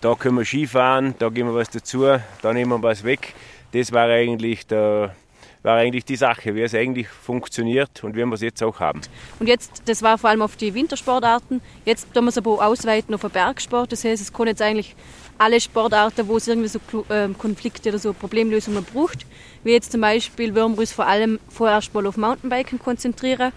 da 0.00 0.14
können 0.14 0.38
wir 0.38 0.44
Skifahren, 0.44 1.14
da 1.18 1.28
geben 1.28 1.50
wir 1.50 1.54
was 1.56 1.70
dazu, 1.70 2.06
da 2.42 2.52
nehmen 2.52 2.70
wir 2.70 2.82
was 2.82 3.04
weg. 3.04 3.34
Das 3.72 3.92
war 3.92 4.08
eigentlich, 4.08 4.66
der, 4.66 5.14
war 5.62 5.76
eigentlich 5.76 6.04
die 6.04 6.16
Sache, 6.16 6.54
wie 6.54 6.62
es 6.62 6.74
eigentlich 6.74 7.08
funktioniert 7.08 8.02
und 8.04 8.16
wie 8.16 8.24
wir 8.24 8.32
es 8.32 8.40
jetzt 8.40 8.62
auch 8.62 8.80
haben. 8.80 9.00
Und 9.38 9.48
jetzt, 9.48 9.82
das 9.86 10.02
war 10.02 10.18
vor 10.18 10.30
allem 10.30 10.42
auf 10.42 10.56
die 10.56 10.74
Wintersportarten, 10.74 11.60
jetzt 11.84 12.12
tun 12.14 12.24
wir 12.24 12.28
es 12.28 12.38
aber 12.38 12.64
ausweiten 12.64 13.14
auf 13.14 13.22
den 13.22 13.30
Bergsport. 13.30 13.92
Das 13.92 14.04
heißt, 14.04 14.22
es 14.22 14.32
können 14.32 14.48
jetzt 14.48 14.62
eigentlich 14.62 14.94
alle 15.38 15.60
Sportarten, 15.60 16.28
wo 16.28 16.36
es 16.36 16.48
irgendwie 16.48 16.68
so 16.68 16.80
ähm, 17.10 17.36
Konflikte 17.38 17.90
oder 17.90 17.98
so 17.98 18.12
Problemlösungen 18.12 18.84
braucht. 18.84 19.26
Wie 19.64 19.72
jetzt 19.72 19.92
zum 19.92 20.00
Beispiel, 20.00 20.54
würden 20.54 20.74
wir 20.74 20.80
uns 20.80 20.92
vor 20.92 21.06
allem 21.06 21.38
vorerst 21.48 21.94
mal 21.94 22.06
auf 22.06 22.16
Mountainbiken 22.16 22.78
konzentrieren. 22.78 23.52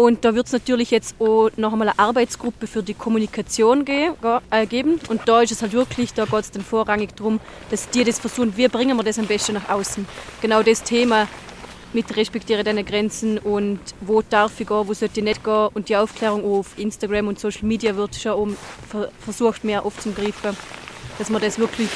Und 0.00 0.24
da 0.24 0.34
wird 0.34 0.46
es 0.46 0.54
natürlich 0.54 0.90
jetzt 0.90 1.14
auch 1.20 1.50
noch 1.58 1.74
einmal 1.74 1.90
eine 1.90 1.98
Arbeitsgruppe 1.98 2.66
für 2.66 2.82
die 2.82 2.94
Kommunikation 2.94 3.84
ge 3.84 4.12
äh, 4.50 4.64
geben. 4.64 4.98
Und 5.10 5.20
da 5.26 5.42
ist 5.42 5.52
es 5.52 5.60
halt 5.60 5.74
wirklich, 5.74 6.14
da 6.14 6.24
geht 6.24 6.40
es 6.40 6.50
dann 6.50 6.62
vorrangig 6.62 7.14
darum, 7.16 7.38
dass 7.70 7.90
die 7.90 8.02
das 8.02 8.18
versuchen, 8.18 8.56
wie 8.56 8.66
bringen 8.68 8.96
wir 8.96 9.02
das 9.02 9.18
am 9.18 9.26
besten 9.26 9.52
nach 9.52 9.68
außen. 9.68 10.08
Genau 10.40 10.62
das 10.62 10.84
Thema 10.84 11.28
mit 11.92 12.16
respektiere 12.16 12.64
deine 12.64 12.82
Grenzen 12.82 13.36
und 13.36 13.78
wo 14.00 14.22
darf 14.22 14.58
ich 14.58 14.68
gehen, 14.68 14.88
wo 14.88 14.94
sollte 14.94 15.20
ich 15.20 15.24
nicht 15.24 15.44
gehen. 15.44 15.68
Und 15.74 15.90
die 15.90 15.96
Aufklärung 15.96 16.50
auf 16.50 16.78
Instagram 16.78 17.28
und 17.28 17.38
Social 17.38 17.66
Media 17.66 17.94
wird 17.94 18.14
schon 18.14 18.32
um, 18.32 18.56
ver 18.88 19.10
versucht, 19.20 19.64
mehr 19.64 19.84
aufzugreifen, 19.84 20.56
dass 21.18 21.28
wir 21.28 21.40
das 21.40 21.58
wirklich 21.58 21.90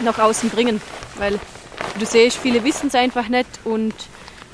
nach 0.00 0.18
außen 0.18 0.50
bringen. 0.50 0.82
Weil 1.16 1.38
du 1.96 2.06
siehst, 2.06 2.38
viele 2.38 2.64
wissen 2.64 2.88
es 2.88 2.96
einfach 2.96 3.28
nicht 3.28 3.46
und 3.62 3.94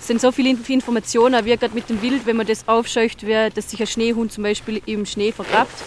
es 0.07 0.09
sind 0.09 0.21
so 0.21 0.31
viele 0.31 0.51
Informationen, 0.51 1.45
wie 1.45 1.57
gerade 1.57 1.75
mit 1.75 1.91
dem 1.91 2.01
Wild, 2.01 2.27
wenn 2.27 2.37
man 2.37 2.47
das 2.47 2.69
aufscheucht, 2.69 3.25
dass 3.25 3.71
sich 3.73 3.81
ein 3.81 3.89
Schneehund 3.89 4.31
zum 4.31 4.45
Beispiel 4.45 4.81
im 4.87 5.05
Schnee 5.05 5.33
vergrabt. 5.33 5.83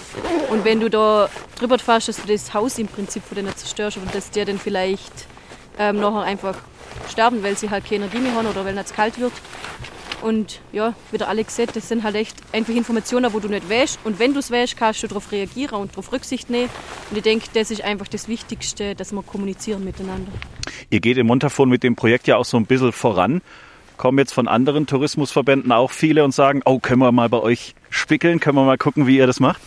Und 0.49 0.65
wenn 0.65 0.81
du 0.81 0.89
da 0.89 1.29
drüber 1.57 1.79
fährst, 1.79 2.09
dass 2.09 2.21
du 2.21 2.27
das 2.27 2.53
Haus 2.53 2.77
im 2.79 2.87
Prinzip 2.87 3.23
von 3.23 3.35
denen 3.35 3.55
zerstörst 3.55 3.95
oder 3.95 4.07
dass 4.11 4.29
die 4.29 4.43
dann 4.43 4.59
vielleicht 4.59 5.13
ähm, 5.77 6.01
nachher 6.01 6.23
einfach 6.23 6.57
sterben, 7.09 7.43
weil 7.43 7.55
sie 7.55 7.69
halt 7.69 7.85
keine 7.85 8.03
Energie 8.03 8.17
mehr 8.17 8.33
haben 8.33 8.47
oder 8.47 8.65
weil 8.65 8.77
es 8.77 8.91
kalt 8.91 9.21
wird. 9.21 9.31
Und 10.21 10.59
ja, 10.73 10.95
wie 11.11 11.17
der 11.17 11.29
Alex 11.29 11.55
sagt, 11.55 11.77
das 11.77 11.87
sind 11.87 12.03
halt 12.03 12.15
echt 12.15 12.35
einfach 12.51 12.73
Informationen, 12.73 13.31
wo 13.31 13.39
du 13.39 13.47
nicht 13.47 13.69
weißt. 13.69 13.99
Und 14.03 14.19
wenn 14.19 14.33
du 14.33 14.39
es 14.39 14.51
weißt, 14.51 14.75
kannst 14.75 15.01
du 15.01 15.07
darauf 15.07 15.31
reagieren 15.31 15.79
und 15.79 15.93
darauf 15.93 16.11
Rücksicht 16.11 16.49
nehmen. 16.49 16.69
Und 17.09 17.15
ich 17.15 17.23
denke, 17.23 17.47
das 17.53 17.71
ist 17.71 17.85
einfach 17.85 18.09
das 18.09 18.27
Wichtigste, 18.27 18.95
dass 18.95 19.13
wir 19.13 19.23
kommunizieren 19.23 19.85
miteinander. 19.85 20.29
Ihr 20.89 20.99
geht 20.99 21.17
im 21.17 21.27
Montafon 21.27 21.69
mit 21.69 21.83
dem 21.83 21.95
Projekt 21.95 22.27
ja 22.27 22.35
auch 22.35 22.43
so 22.43 22.57
ein 22.57 22.65
bisschen 22.65 22.91
voran. 22.91 23.41
Kommen 23.99 24.17
jetzt 24.17 24.31
von 24.31 24.47
anderen 24.47 24.87
Tourismusverbänden 24.87 25.73
auch 25.73 25.91
viele 25.91 26.23
und 26.23 26.31
sagen, 26.31 26.61
oh, 26.63 26.79
können 26.79 27.01
wir 27.01 27.11
mal 27.11 27.27
bei 27.27 27.41
euch 27.41 27.75
spickeln, 27.89 28.39
können 28.39 28.55
wir 28.55 28.63
mal 28.63 28.77
gucken, 28.77 29.07
wie 29.07 29.17
ihr 29.17 29.27
das 29.27 29.41
macht? 29.41 29.59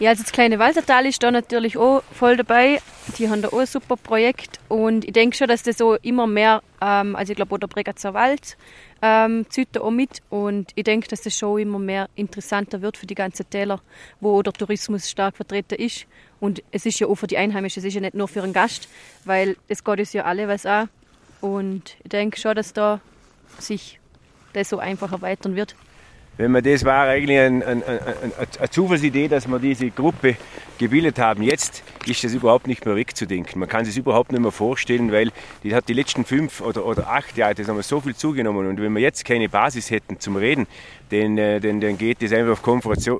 Ja, 0.00 0.10
also 0.10 0.22
das 0.22 0.32
kleine 0.32 0.58
Walsertal 0.58 1.06
ist 1.06 1.22
da 1.22 1.30
natürlich 1.30 1.78
auch 1.78 2.02
voll 2.12 2.36
dabei. 2.36 2.82
Die 3.16 3.30
haben 3.30 3.40
da 3.40 3.48
auch 3.48 3.60
ein 3.60 3.66
super 3.66 3.96
Projekt 3.96 4.60
und 4.68 5.06
ich 5.06 5.14
denke 5.14 5.34
schon, 5.34 5.48
dass 5.48 5.62
das 5.62 5.78
so 5.78 5.94
immer 5.94 6.26
mehr, 6.26 6.62
ähm, 6.82 7.16
also 7.16 7.32
ich 7.32 7.36
glaube 7.36 7.54
auch 7.54 7.58
der 7.58 7.68
Bregatzer 7.68 8.12
Wald 8.12 8.58
ähm, 9.00 9.46
zieht 9.48 9.68
da 9.72 9.80
auch 9.80 9.90
mit 9.92 10.20
und 10.28 10.72
ich 10.74 10.84
denke, 10.84 11.08
dass 11.08 11.22
das 11.22 11.34
schon 11.34 11.58
immer 11.58 11.78
mehr 11.78 12.10
interessanter 12.16 12.82
wird 12.82 12.98
für 12.98 13.06
die 13.06 13.14
ganzen 13.14 13.48
Täler, 13.48 13.80
wo 14.20 14.42
der 14.42 14.52
Tourismus 14.52 15.08
stark 15.08 15.36
vertreten 15.38 15.76
ist. 15.76 16.04
Und 16.38 16.62
es 16.70 16.84
ist 16.84 17.00
ja 17.00 17.06
auch 17.06 17.14
für 17.14 17.26
die 17.26 17.38
Einheimischen, 17.38 17.80
es 17.80 17.86
ist 17.86 17.94
ja 17.94 18.02
nicht 18.02 18.14
nur 18.14 18.28
für 18.28 18.42
einen 18.42 18.52
Gast, 18.52 18.90
weil 19.24 19.56
es 19.68 19.82
geht 19.82 20.00
uns 20.00 20.12
ja 20.12 20.24
alle 20.24 20.48
was 20.48 20.66
an. 20.66 20.90
Und 21.40 21.96
ich 22.04 22.10
denke 22.10 22.38
schon, 22.38 22.54
dass 22.54 22.74
da 22.74 23.00
sich 23.58 24.00
das 24.52 24.68
so 24.68 24.78
einfach 24.78 25.12
erweitern 25.12 25.56
wird 25.56 25.74
wenn 26.38 26.52
man 26.52 26.62
das 26.62 26.84
war 26.84 27.08
eigentlich 27.08 27.36
ein, 27.36 27.62
ein, 27.64 27.82
ein, 27.82 27.98
eine 28.58 28.70
Zufallsidee, 28.70 29.26
dass 29.26 29.48
wir 29.48 29.58
diese 29.58 29.90
Gruppe 29.90 30.36
gebildet 30.78 31.18
haben. 31.18 31.42
Jetzt 31.42 31.82
ist 32.06 32.22
das 32.22 32.32
überhaupt 32.32 32.68
nicht 32.68 32.86
mehr 32.86 32.94
wegzudenken. 32.94 33.58
Man 33.58 33.68
kann 33.68 33.84
sich 33.84 33.96
überhaupt 33.96 34.30
nicht 34.30 34.40
mehr 34.40 34.52
vorstellen, 34.52 35.10
weil 35.10 35.32
die 35.64 35.74
hat 35.74 35.88
die 35.88 35.94
letzten 35.94 36.24
fünf 36.24 36.60
oder, 36.60 36.86
oder 36.86 37.08
acht 37.08 37.36
Jahre, 37.36 37.56
das 37.56 37.66
haben 37.66 37.74
wir 37.74 37.82
so 37.82 38.00
viel 38.00 38.14
zugenommen. 38.14 38.68
Und 38.68 38.80
wenn 38.80 38.92
wir 38.92 39.02
jetzt 39.02 39.24
keine 39.24 39.48
Basis 39.48 39.90
hätten 39.90 40.20
zum 40.20 40.36
Reden, 40.36 40.68
dann, 41.10 41.36
äh, 41.38 41.58
dann, 41.58 41.80
dann 41.80 41.98
geht 41.98 42.22
das 42.22 42.32
einfach 42.32 42.52
auf 42.52 42.62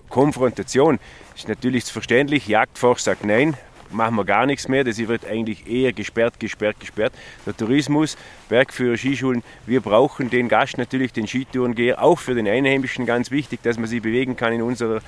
Konfrontation. 0.08 1.00
Das 1.32 1.40
ist 1.40 1.48
natürlich 1.48 1.84
verständlich. 1.86 2.46
Jagdforst 2.46 3.04
sagt 3.04 3.24
nein, 3.24 3.56
machen 3.90 4.16
wir 4.16 4.24
gar 4.24 4.46
nichts 4.46 4.68
mehr. 4.68 4.84
Das 4.84 4.98
wird 4.98 5.26
eigentlich 5.26 5.66
eher 5.68 5.92
gesperrt, 5.92 6.40
gesperrt, 6.40 6.80
gesperrt. 6.80 7.12
Der 7.46 7.56
Tourismus, 7.56 8.16
Bergführer, 8.48 8.96
Skischulen, 8.96 9.42
wir 9.66 9.80
brauchen 9.80 10.30
den 10.30 10.48
Gast 10.48 10.78
natürlich, 10.78 11.12
den 11.12 11.26
Skitourengeher, 11.26 12.02
auch 12.02 12.18
für 12.18 12.34
den 12.34 12.48
Einheimischen 12.48 13.06
ganz 13.06 13.30
wichtig, 13.30 13.60
dass 13.62 13.78
man 13.78 13.86
sich 13.86 14.02
bewegen 14.02 14.36
kann 14.36 14.52
in 14.52 14.62
unserer 14.62 15.00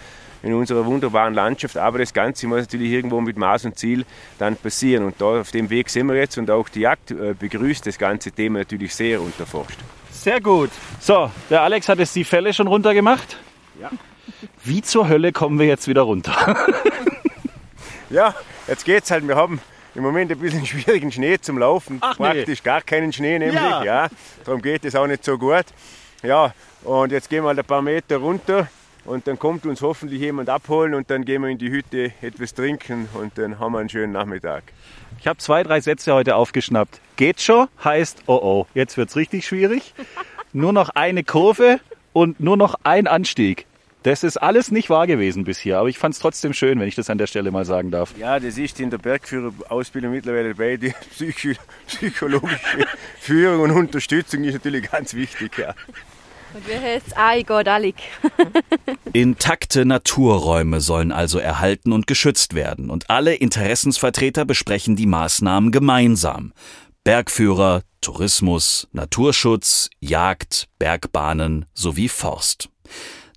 in 0.43 0.55
unserer 0.55 0.87
wunderbaren 0.87 1.35
Landschaft. 1.35 1.77
Aber 1.77 1.99
das 1.99 2.15
Ganze 2.15 2.47
muss 2.47 2.61
natürlich 2.61 2.93
irgendwo 2.93 3.21
mit 3.21 3.37
Maß 3.37 3.67
und 3.67 3.79
Ziel 3.79 4.05
dann 4.39 4.57
passieren. 4.57 5.05
Und 5.05 5.21
da 5.21 5.41
auf 5.41 5.51
dem 5.51 5.71
Weg 5.71 5.91
sind 5.91 6.07
wir 6.07 6.17
jetzt 6.17 6.39
und 6.39 6.51
auch 6.51 6.69
die 6.69 6.81
Jagd 6.81 7.11
äh, 7.11 7.35
begrüßt 7.39 7.87
das 7.87 7.99
ganze 7.99 8.33
Thema 8.33 8.61
natürlich 8.61 8.95
sehr 8.95 9.21
unterforscht. 9.21 9.79
Sehr 10.11 10.41
gut. 10.41 10.71
So, 10.99 11.31
der 11.49 11.63
Alex 11.63 11.89
hat 11.89 11.99
jetzt 11.99 12.17
die 12.17 12.25
Fälle 12.25 12.53
schon 12.53 12.67
runtergemacht. 12.67 13.37
Ja. 13.81 13.91
Wie 14.65 14.83
zur 14.83 15.09
Hölle 15.09 15.33
kommen 15.33 15.59
wir 15.59 15.67
jetzt 15.67 15.89
wieder 15.89 16.03
runter? 16.03 16.57
ja, 18.11 18.35
Jetzt 18.67 18.85
geht's 18.85 19.11
halt, 19.11 19.27
wir 19.27 19.37
haben 19.37 19.61
im 19.95 20.03
Moment 20.03 20.31
ein 20.31 20.39
bisschen 20.39 20.65
schwierigen 20.67 21.11
Schnee 21.11 21.39
zum 21.41 21.59
Laufen. 21.59 21.99
Ach, 22.01 22.17
Praktisch 22.17 22.61
nee. 22.61 22.65
gar 22.65 22.83
keinen 22.83 23.13
Schnee 23.13 23.39
nämlich. 23.39 23.61
Ja. 23.61 23.85
ja. 23.85 24.09
Darum 24.45 24.63
geht 24.63 24.85
es 24.85 24.95
auch 24.95 25.07
nicht 25.07 25.25
so 25.25 25.39
gut. 25.39 25.67
Ja, 26.23 26.53
und 26.85 27.13
jetzt 27.13 27.31
gehen 27.31 27.45
wir 27.45 27.49
halt 27.49 27.59
ein 27.59 27.65
paar 27.65 27.83
Meter 27.83 28.19
runter 28.19 28.69
und 29.05 29.27
dann 29.27 29.39
kommt 29.39 29.65
uns 29.67 29.81
hoffentlich 29.81 30.21
jemand 30.21 30.49
abholen 30.49 30.95
und 30.95 31.11
dann 31.11 31.25
gehen 31.25 31.43
wir 31.43 31.49
in 31.49 31.59
die 31.59 31.71
Hütte 31.71 32.13
etwas 32.21 32.55
trinken 32.55 33.09
und 33.15 33.37
dann 33.39 33.59
haben 33.59 33.73
wir 33.73 33.79
einen 33.79 33.89
schönen 33.89 34.13
Nachmittag. 34.13 34.65
Ich 35.19 35.27
habe 35.27 35.39
zwei, 35.39 35.63
drei 35.63 35.81
Sätze 35.81 36.13
heute 36.13 36.37
aufgeschnappt. 36.37 37.01
Geht 37.17 37.41
schon 37.41 37.69
heißt, 37.83 38.25
oh 38.27 38.41
oh, 38.43 38.67
jetzt 38.75 38.97
wird's 38.97 39.17
richtig 39.17 39.47
schwierig. 39.47 39.95
Nur 40.53 40.73
noch 40.73 40.91
eine 40.91 41.25
Kurve 41.25 41.81
und 42.13 42.41
nur 42.41 42.57
noch 42.57 42.75
ein 42.83 43.07
Anstieg. 43.07 43.67
Das 44.03 44.25
ist 44.25 44.39
alles 44.39 44.71
nicht 44.71 44.89
wahr 44.89 45.07
gewesen 45.07 45.45
bis 45.45 45.59
hier, 45.59 45.79
aber 45.79 45.89
ich 45.89 45.99
fand 45.99 46.15
es 46.15 46.21
trotzdem 46.21 46.55
schön, 46.55 46.81
wenn 46.81 46.89
ich 46.89 46.95
das 46.95 47.11
an 47.11 47.19
der 47.19 47.27
Stelle 47.27 47.51
mal 47.51 47.67
sagen 47.67 47.91
darf. 47.91 48.15
Ja, 48.17 48.41
das 48.41 48.57
ist 48.57 48.81
in 48.81 48.89
der 48.89 48.99
Bergführerausbildung 48.99 50.13
mittlerweile 50.13 50.55
dabei. 50.55 50.79
Die 50.79 50.93
psychi 51.11 51.57
psychologische 51.87 52.87
Führung 53.21 53.61
und 53.61 53.71
Unterstützung 53.73 54.45
ist 54.45 54.55
natürlich 54.55 54.91
ganz 54.91 55.13
wichtig. 55.13 55.59
Ja. 55.59 55.75
Und 56.55 56.67
wie 56.67 56.79
heißt 56.79 57.17
Ai 57.17 57.43
Godalik? 57.43 57.97
Intakte 59.13 59.85
Naturräume 59.85 60.81
sollen 60.81 61.13
also 61.13 61.39
erhalten 61.39 61.93
und 61.93 62.07
geschützt 62.07 62.55
werden 62.55 62.91
und 62.91 63.11
alle 63.11 63.35
Interessensvertreter 63.35 64.47
besprechen 64.47 64.97
die 64.97 65.07
Maßnahmen 65.07 65.73
gemeinsam. 65.73 66.53
Bergführer, 67.05 67.83
Tourismus, 68.01 68.89
Naturschutz, 68.93 69.91
Jagd, 70.01 70.69
Bergbahnen 70.79 71.67
sowie 71.75 72.09
Forst. 72.09 72.71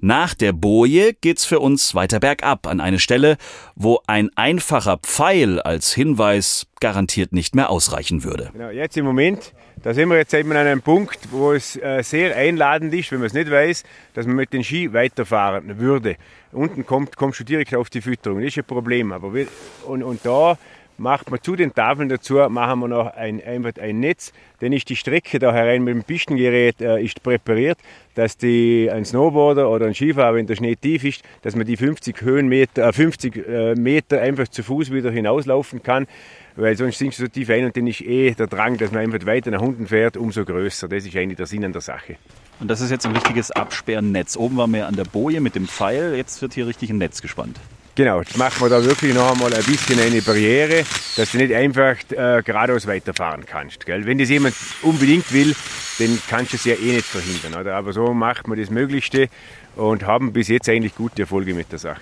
Nach 0.06 0.34
der 0.34 0.52
Boje 0.52 1.14
geht's 1.14 1.46
für 1.46 1.62
uns 1.62 1.96
weiter 1.96 2.20
bergab 2.20 2.68
an 2.68 2.82
eine 2.82 3.00
Stelle, 3.00 3.38
wo 3.74 4.02
ein 4.06 4.32
einfacher 4.36 4.98
Pfeil 4.98 5.62
als 5.62 5.94
Hinweis 5.94 6.68
garantiert 6.82 7.32
nicht 7.32 7.56
mehr 7.56 7.70
ausreichen 7.70 8.26
würde. 8.26 8.50
Genau, 8.52 8.70
jetzt 8.70 8.98
im 8.98 9.06
Moment, 9.06 9.54
da 9.82 9.94
sind 9.94 10.10
wir 10.10 10.18
jetzt 10.18 10.34
eben 10.34 10.52
an 10.52 10.58
einem 10.58 10.82
Punkt, 10.82 11.20
wo 11.32 11.54
es 11.54 11.78
äh, 11.78 12.04
sehr 12.04 12.36
einladend 12.36 12.94
ist, 12.94 13.14
wenn 13.14 13.20
man 13.20 13.28
es 13.28 13.34
nicht 13.34 13.50
weiß, 13.50 13.86
dass 14.14 14.28
man 14.28 14.36
mit 14.36 14.52
den 14.52 14.66
Ski 14.66 14.92
weiterfahren 14.92 15.80
würde. 15.80 16.18
Unten 16.52 16.86
kommt, 16.86 17.16
kommst 17.16 17.40
du 17.40 17.46
direkt 17.46 17.74
auf 17.74 17.90
die 17.90 18.02
Fütterung, 18.02 18.40
das 18.40 18.50
ist 18.50 18.58
ein 18.58 18.66
Problem. 18.66 19.14
Aber 19.14 19.34
wir, 19.34 19.48
und, 19.86 20.04
und 20.04 20.20
da 20.26 20.58
macht 21.04 21.30
man 21.30 21.42
zu 21.42 21.56
den 21.56 21.74
Tafeln 21.74 22.10
dazu, 22.10 22.36
machen 22.50 22.80
wir 22.80 22.88
noch 22.88 23.14
ein, 23.14 23.44
einfach 23.44 23.74
ein 23.80 24.00
Netz, 24.00 24.34
dann 24.62 24.74
ist 24.74 24.90
die 24.90 24.96
Strecke 24.96 25.38
da 25.38 25.54
herein 25.54 25.84
mit 25.84 25.94
dem 25.94 26.04
Pistengerät 26.04 26.82
äh, 26.82 27.04
ist 27.04 27.22
präpariert, 27.22 27.78
dass 28.16 28.38
die, 28.38 28.90
ein 28.92 29.06
Snowboarder 29.06 29.70
oder 29.70 29.86
ein 29.86 29.94
Skifahrer, 29.94 30.36
wenn 30.36 30.48
der 30.48 30.56
Schnee 30.56 30.76
tief 30.76 31.04
ist, 31.04 31.22
dass 31.42 31.56
man 31.56 31.68
die 31.68 31.78
50 31.78 32.22
Höhenmeter, 32.22 32.88
äh, 32.88 32.94
50 32.94 33.36
äh, 33.36 33.76
Meter 33.76 34.22
einfach 34.22 34.48
zu 34.48 34.64
Fuß 34.64 34.92
wieder 34.92 35.12
hinauslaufen 35.12 35.84
kann, 35.84 36.08
weil 36.56 36.76
sonst 36.78 36.98
sinkst 36.98 37.20
du 37.20 37.24
so 37.24 37.28
tief 37.30 37.50
ein 37.50 37.66
und 37.66 37.76
dann 37.76 37.86
ist 37.86 38.02
eh 38.02 38.32
der 38.32 38.48
Drang, 38.48 38.78
dass 38.78 38.92
man 38.92 39.02
einfach 39.02 39.26
weiter 39.26 39.52
nach 39.52 39.62
unten 39.62 39.88
fährt, 39.88 40.16
umso 40.16 40.46
größer. 40.46 40.88
Das 40.88 41.06
ist 41.06 41.16
eigentlich 41.16 41.38
der 41.38 41.48
Sinn 41.48 41.66
an 41.66 41.74
der 41.74 41.82
Sache. 41.82 42.16
Und 42.60 42.70
das 42.70 42.80
ist 42.80 42.92
jetzt 42.92 43.06
ein 43.06 43.12
richtiges 43.12 43.52
Absperrnetz. 43.52 44.38
Oben 44.38 44.56
waren 44.56 44.74
wir 44.74 44.88
an 44.88 44.96
der 44.96 45.04
Boje 45.04 45.42
mit 45.42 45.56
dem 45.56 45.68
Pfeil, 45.68 46.16
jetzt 46.16 46.42
wird 46.42 46.54
hier 46.54 46.66
richtig 46.66 46.90
ein 46.92 46.98
Netz 46.98 47.22
gespannt. 47.22 47.60
Genau, 47.96 48.22
jetzt 48.22 48.36
machen 48.40 48.60
wir 48.60 48.70
da 48.70 48.84
wirklich 48.84 49.14
noch 49.14 49.34
einmal 49.34 49.54
ein 49.54 49.64
bisschen 49.64 50.00
eine 50.00 50.20
Barriere, 50.24 50.84
dass 51.16 51.32
du 51.32 51.38
nicht 51.38 51.54
einfach 51.54 51.96
äh, 52.10 52.42
geradeaus 52.42 52.88
weiterfahren 52.88 53.46
kannst. 53.46 53.86
Gell? 53.86 54.08
Wenn 54.08 54.18
das 54.18 54.30
jemand 54.30 54.56
unbedingt 54.82 55.32
will, 55.32 55.56
dann 56.00 56.20
kannst 56.28 56.54
du 56.54 56.58
es 56.58 56.66
ja 56.66 56.74
eh 56.74 56.94
nicht 56.94 57.06
verhindern. 57.06 57.62
Oder? 57.62 57.76
Aber 57.76 57.94
so 57.94 58.12
macht 58.16 58.48
man 58.48 58.58
das 58.58 58.72
Möglichste 58.72 59.30
und 59.76 60.08
haben 60.08 60.34
bis 60.34 60.48
jetzt 60.48 60.68
eigentlich 60.70 60.96
gute 60.96 61.22
Erfolge 61.22 61.54
mit 61.54 61.72
der 61.72 61.78
Sache. 61.78 62.02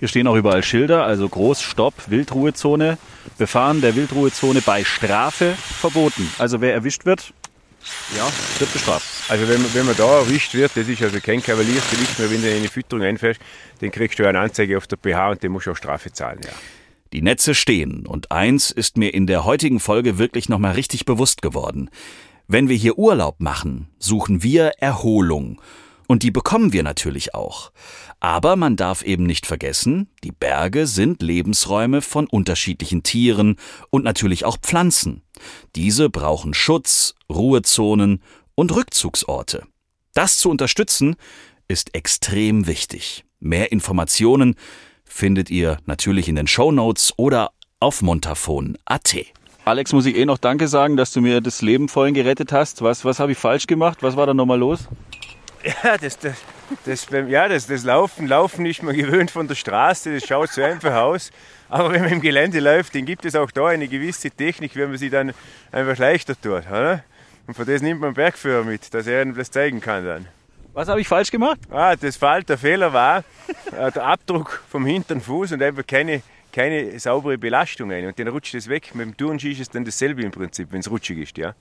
Hier 0.00 0.08
stehen 0.08 0.26
auch 0.26 0.36
überall 0.36 0.62
Schilder, 0.62 1.06
also 1.06 1.26
Groß, 1.30 1.62
Stopp, 1.62 1.94
Wildruhezone. 2.08 2.98
Befahren 3.38 3.80
der 3.80 3.96
Wildruhezone 3.96 4.60
bei 4.60 4.84
Strafe 4.84 5.54
verboten. 5.56 6.28
Also 6.38 6.60
wer 6.60 6.74
erwischt 6.74 7.06
wird, 7.06 7.32
ja, 8.16 8.30
wird 8.58 8.72
bestraft. 8.72 9.06
Also 9.28 9.48
wenn, 9.48 9.62
wenn 9.74 9.86
man 9.86 9.96
da 9.96 10.18
erwischt 10.18 10.54
wird, 10.54 10.72
das 10.74 10.88
ist 10.88 11.02
also 11.02 11.20
kein 11.20 11.42
Kavaliersdelikt 11.42 12.18
mehr, 12.18 12.30
wenn 12.30 12.42
du 12.42 12.50
in 12.50 12.56
eine 12.58 12.68
Fütterung 12.68 13.04
einfährst, 13.04 13.40
dann 13.80 13.90
kriegst 13.90 14.18
du 14.18 14.26
eine 14.26 14.38
Anzeige 14.38 14.76
auf 14.76 14.86
der 14.86 14.96
BH 14.96 15.30
und 15.30 15.44
dann 15.44 15.52
musst 15.52 15.66
du 15.66 15.72
auch 15.72 15.76
Strafe 15.76 16.12
zahlen. 16.12 16.40
Ja. 16.44 16.50
Die 17.12 17.22
Netze 17.22 17.54
stehen 17.54 18.06
und 18.06 18.32
eins 18.32 18.70
ist 18.70 18.96
mir 18.96 19.12
in 19.12 19.26
der 19.26 19.44
heutigen 19.44 19.80
Folge 19.80 20.18
wirklich 20.18 20.48
nochmal 20.48 20.72
richtig 20.72 21.04
bewusst 21.04 21.42
geworden. 21.42 21.90
Wenn 22.48 22.68
wir 22.68 22.76
hier 22.76 22.98
Urlaub 22.98 23.40
machen, 23.40 23.88
suchen 23.98 24.42
wir 24.42 24.72
Erholung. 24.78 25.60
Und 26.12 26.22
die 26.22 26.30
bekommen 26.30 26.74
wir 26.74 26.82
natürlich 26.82 27.34
auch. 27.34 27.72
Aber 28.20 28.56
man 28.56 28.76
darf 28.76 29.02
eben 29.02 29.24
nicht 29.24 29.46
vergessen, 29.46 30.10
die 30.22 30.30
Berge 30.30 30.86
sind 30.86 31.22
Lebensräume 31.22 32.02
von 32.02 32.26
unterschiedlichen 32.26 33.02
Tieren 33.02 33.56
und 33.88 34.04
natürlich 34.04 34.44
auch 34.44 34.58
Pflanzen. 34.58 35.22
Diese 35.74 36.10
brauchen 36.10 36.52
Schutz, 36.52 37.14
Ruhezonen 37.30 38.22
und 38.54 38.76
Rückzugsorte. 38.76 39.62
Das 40.12 40.36
zu 40.36 40.50
unterstützen 40.50 41.16
ist 41.66 41.94
extrem 41.94 42.66
wichtig. 42.66 43.24
Mehr 43.40 43.72
Informationen 43.72 44.56
findet 45.06 45.48
ihr 45.48 45.78
natürlich 45.86 46.28
in 46.28 46.36
den 46.36 46.46
Show 46.46 46.72
Notes 46.72 47.14
oder 47.16 47.52
auf 47.80 48.02
montafon.at. 48.02 49.16
Alex, 49.64 49.94
muss 49.94 50.04
ich 50.04 50.16
eh 50.16 50.26
noch 50.26 50.36
Danke 50.36 50.68
sagen, 50.68 50.98
dass 50.98 51.12
du 51.12 51.22
mir 51.22 51.40
das 51.40 51.62
Leben 51.62 51.88
vorhin 51.88 52.12
gerettet 52.12 52.52
hast. 52.52 52.82
Was, 52.82 53.06
was 53.06 53.18
habe 53.18 53.32
ich 53.32 53.38
falsch 53.38 53.66
gemacht? 53.66 54.02
Was 54.02 54.14
war 54.14 54.26
da 54.26 54.34
nochmal 54.34 54.58
los? 54.58 54.88
Ja, 55.64 55.96
das, 55.96 56.18
das, 56.18 56.36
das, 56.84 57.06
ja 57.28 57.48
das, 57.48 57.66
das 57.66 57.84
Laufen, 57.84 58.26
Laufen 58.26 58.66
ist 58.66 58.82
man 58.82 58.96
gewöhnt 58.96 59.30
von 59.30 59.46
der 59.46 59.54
Straße, 59.54 60.14
das 60.14 60.26
schaut 60.26 60.50
so 60.50 60.62
einfach 60.62 60.94
aus. 60.94 61.30
Aber 61.68 61.92
wenn 61.92 62.02
man 62.02 62.12
im 62.12 62.20
Gelände 62.20 62.60
läuft, 62.60 62.94
dann 62.94 63.04
gibt 63.04 63.24
es 63.24 63.34
auch 63.34 63.50
da 63.50 63.66
eine 63.66 63.88
gewisse 63.88 64.30
Technik, 64.30 64.74
wie 64.76 64.84
man 64.84 64.98
sie 64.98 65.08
dann 65.08 65.32
einfach 65.70 65.96
leichter 65.98 66.34
tut. 66.34 66.66
Oder? 66.68 67.04
Und 67.46 67.54
von 67.54 67.66
das 67.66 67.80
nimmt 67.80 68.00
man 68.00 68.08
einen 68.08 68.14
Bergführer 68.14 68.64
mit, 68.64 68.92
dass 68.92 69.06
er 69.06 69.22
ihnen 69.22 69.34
das 69.34 69.50
zeigen 69.50 69.80
kann 69.80 70.04
dann. 70.04 70.28
Was 70.74 70.88
habe 70.88 71.00
ich 71.00 71.08
falsch 71.08 71.30
gemacht? 71.30 71.60
Ah, 71.70 71.96
das 71.96 72.16
Fall, 72.16 72.42
der 72.42 72.56
Fehler 72.56 72.92
war 72.92 73.24
äh, 73.78 73.92
der 73.92 74.04
Abdruck 74.04 74.62
vom 74.70 74.86
hinteren 74.86 75.20
Fuß 75.20 75.52
und 75.52 75.62
einfach 75.62 75.86
keine, 75.86 76.22
keine 76.52 76.98
saubere 76.98 77.36
Belastung 77.36 77.92
ein. 77.92 78.06
Und 78.06 78.18
dann 78.18 78.28
rutscht 78.28 78.54
es 78.54 78.68
weg. 78.68 78.94
Mit 78.94 79.06
dem 79.06 79.16
Tourenski 79.16 79.52
ist 79.52 79.60
es 79.60 79.70
dann 79.70 79.84
dasselbe 79.84 80.22
im 80.22 80.30
Prinzip, 80.30 80.72
wenn 80.72 80.80
es 80.80 80.90
rutschig 80.90 81.18
ist, 81.18 81.36
ja. 81.36 81.54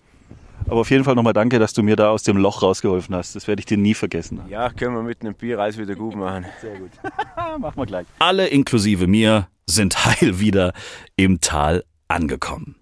Aber 0.67 0.81
auf 0.81 0.89
jeden 0.89 1.03
Fall 1.03 1.15
nochmal 1.15 1.33
danke, 1.33 1.59
dass 1.59 1.73
du 1.73 1.83
mir 1.83 1.95
da 1.95 2.09
aus 2.09 2.23
dem 2.23 2.37
Loch 2.37 2.61
rausgeholfen 2.61 3.15
hast. 3.15 3.35
Das 3.35 3.47
werde 3.47 3.59
ich 3.59 3.65
dir 3.65 3.77
nie 3.77 3.93
vergessen. 3.93 4.41
Ja, 4.49 4.69
können 4.69 4.95
wir 4.95 5.03
mit 5.03 5.21
einem 5.21 5.33
Bier 5.33 5.59
alles 5.59 5.77
wieder 5.77 5.95
gut 5.95 6.15
machen. 6.15 6.45
Sehr 6.61 6.77
gut. 6.77 6.91
Machen 7.59 7.77
wir 7.77 7.85
gleich. 7.85 8.07
Alle 8.19 8.47
inklusive 8.47 9.07
mir 9.07 9.47
sind 9.67 10.05
heil 10.05 10.39
wieder 10.39 10.73
im 11.15 11.41
Tal 11.41 11.83
angekommen. 12.07 12.75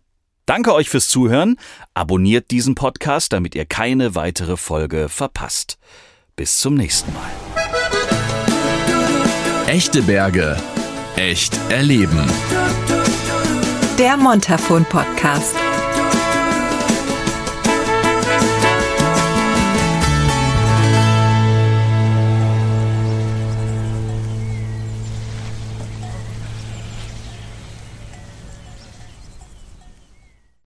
Danke 0.45 0.73
euch 0.73 0.89
fürs 0.89 1.09
Zuhören. 1.09 1.57
Abonniert 1.93 2.49
diesen 2.49 2.73
Podcast, 2.73 3.33
damit 3.33 3.53
ihr 3.53 3.65
keine 3.65 4.15
weitere 4.15 4.57
Folge 4.57 5.07
verpasst. 5.07 5.77
Bis 6.35 6.57
zum 6.59 6.73
nächsten 6.73 7.13
Mal. 7.13 7.29
Echte 9.67 10.01
Berge. 10.01 10.57
Echt 11.15 11.59
erleben. 11.69 12.19
Der 13.99 14.17
Montafon 14.17 14.85
Podcast. 14.85 15.53